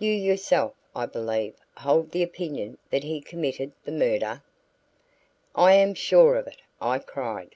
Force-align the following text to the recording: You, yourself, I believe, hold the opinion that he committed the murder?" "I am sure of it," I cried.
You, 0.00 0.10
yourself, 0.10 0.74
I 0.96 1.06
believe, 1.06 1.54
hold 1.76 2.10
the 2.10 2.24
opinion 2.24 2.78
that 2.90 3.04
he 3.04 3.20
committed 3.20 3.70
the 3.84 3.92
murder?" 3.92 4.42
"I 5.54 5.74
am 5.74 5.94
sure 5.94 6.34
of 6.34 6.48
it," 6.48 6.60
I 6.80 6.98
cried. 6.98 7.54